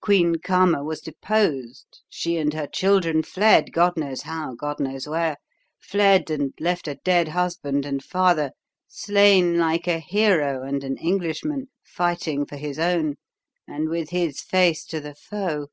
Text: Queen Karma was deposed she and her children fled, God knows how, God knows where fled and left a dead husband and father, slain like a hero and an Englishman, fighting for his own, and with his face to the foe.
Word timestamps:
Queen 0.00 0.40
Karma 0.42 0.82
was 0.82 1.00
deposed 1.00 2.00
she 2.08 2.36
and 2.36 2.52
her 2.52 2.66
children 2.66 3.22
fled, 3.22 3.72
God 3.72 3.96
knows 3.96 4.22
how, 4.22 4.54
God 4.56 4.80
knows 4.80 5.06
where 5.06 5.36
fled 5.78 6.30
and 6.30 6.52
left 6.58 6.88
a 6.88 6.96
dead 7.04 7.28
husband 7.28 7.86
and 7.86 8.02
father, 8.02 8.50
slain 8.88 9.58
like 9.58 9.86
a 9.86 10.00
hero 10.00 10.64
and 10.64 10.82
an 10.82 10.96
Englishman, 10.96 11.68
fighting 11.84 12.44
for 12.44 12.56
his 12.56 12.76
own, 12.80 13.14
and 13.68 13.88
with 13.88 14.10
his 14.10 14.40
face 14.40 14.84
to 14.86 14.98
the 14.98 15.14
foe. 15.14 15.68